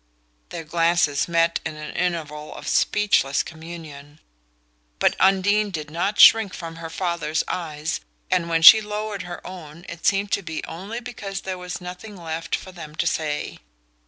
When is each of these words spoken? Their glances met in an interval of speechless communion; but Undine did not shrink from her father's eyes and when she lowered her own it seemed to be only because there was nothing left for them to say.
Their 0.49 0.63
glances 0.63 1.27
met 1.27 1.59
in 1.63 1.75
an 1.75 1.95
interval 1.95 2.55
of 2.55 2.67
speechless 2.67 3.43
communion; 3.43 4.19
but 4.97 5.15
Undine 5.19 5.69
did 5.69 5.91
not 5.91 6.19
shrink 6.19 6.55
from 6.55 6.77
her 6.77 6.89
father's 6.89 7.43
eyes 7.47 7.99
and 8.31 8.49
when 8.49 8.63
she 8.63 8.81
lowered 8.81 9.21
her 9.21 9.45
own 9.45 9.85
it 9.87 10.03
seemed 10.07 10.31
to 10.31 10.41
be 10.41 10.63
only 10.63 11.01
because 11.01 11.41
there 11.41 11.59
was 11.59 11.79
nothing 11.79 12.17
left 12.17 12.55
for 12.55 12.71
them 12.71 12.95
to 12.95 13.05
say. 13.05 13.59